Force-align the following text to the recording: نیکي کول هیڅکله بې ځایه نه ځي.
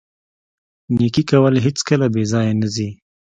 نیکي 0.97 1.23
کول 1.29 1.55
هیڅکله 1.65 2.05
بې 2.13 2.23
ځایه 2.31 2.53
نه 2.61 2.67
ځي. 2.75 2.89